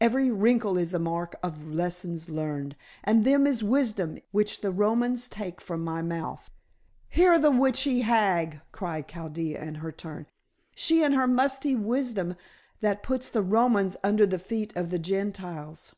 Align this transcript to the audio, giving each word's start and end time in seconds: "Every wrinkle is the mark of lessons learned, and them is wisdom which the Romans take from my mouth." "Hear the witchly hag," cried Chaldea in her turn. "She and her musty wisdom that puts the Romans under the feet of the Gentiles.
"Every 0.00 0.30
wrinkle 0.30 0.78
is 0.78 0.92
the 0.92 1.00
mark 1.00 1.34
of 1.42 1.66
lessons 1.72 2.28
learned, 2.28 2.76
and 3.02 3.24
them 3.24 3.44
is 3.44 3.64
wisdom 3.64 4.18
which 4.30 4.60
the 4.60 4.70
Romans 4.70 5.26
take 5.26 5.60
from 5.60 5.82
my 5.82 6.00
mouth." 6.00 6.48
"Hear 7.08 7.40
the 7.40 7.50
witchly 7.50 8.02
hag," 8.02 8.60
cried 8.70 9.08
Chaldea 9.08 9.60
in 9.60 9.74
her 9.82 9.90
turn. 9.90 10.28
"She 10.76 11.02
and 11.02 11.12
her 11.16 11.26
musty 11.26 11.74
wisdom 11.74 12.36
that 12.82 13.02
puts 13.02 13.28
the 13.28 13.42
Romans 13.42 13.96
under 14.04 14.26
the 14.28 14.38
feet 14.38 14.72
of 14.76 14.90
the 14.90 14.98
Gentiles. 15.00 15.96